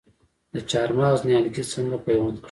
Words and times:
د 0.53 0.55
چهارمغز 0.69 1.19
نیالګي 1.27 1.63
څنګه 1.73 1.97
پیوند 2.05 2.35
کړم؟ 2.37 2.39